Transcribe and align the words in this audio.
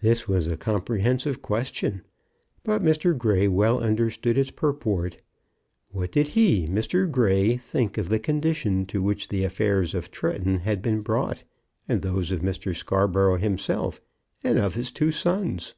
This 0.00 0.26
was 0.26 0.48
a 0.48 0.56
comprehensive 0.56 1.40
question, 1.40 2.02
but 2.64 2.82
Mr. 2.82 3.16
Grey 3.16 3.46
well 3.46 3.78
understood 3.78 4.36
its 4.36 4.50
purport. 4.50 5.18
What 5.92 6.10
did 6.10 6.26
he, 6.26 6.66
Mr. 6.66 7.08
Grey, 7.08 7.56
think 7.56 7.96
of 7.96 8.08
the 8.08 8.18
condition 8.18 8.86
to 8.86 9.00
which 9.00 9.28
the 9.28 9.44
affairs 9.44 9.94
of 9.94 10.10
Tretton 10.10 10.62
had 10.62 10.82
been 10.82 11.00
brought, 11.00 11.44
and 11.88 12.02
those 12.02 12.32
of 12.32 12.40
Mr. 12.40 12.74
Scarborough 12.74 13.36
himself 13.36 14.00
and 14.42 14.58
of 14.58 14.74
his 14.74 14.90
two 14.90 15.12
sons? 15.12 15.76